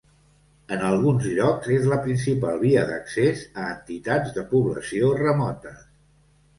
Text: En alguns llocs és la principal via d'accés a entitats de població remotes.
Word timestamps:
En 0.77 0.85
alguns 0.87 1.27
llocs 1.39 1.69
és 1.75 1.85
la 1.91 1.99
principal 2.07 2.59
via 2.65 2.87
d'accés 2.93 3.47
a 3.65 3.69
entitats 3.77 4.35
de 4.41 4.49
població 4.57 5.17
remotes. 5.25 5.91